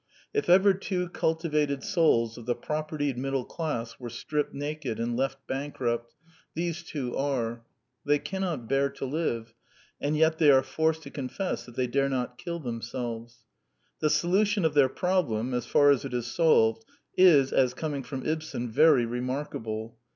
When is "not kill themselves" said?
12.09-13.45